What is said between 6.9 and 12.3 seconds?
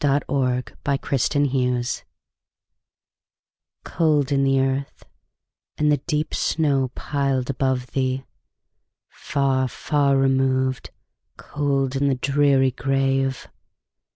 piled above thee! Far, far removed, cold in the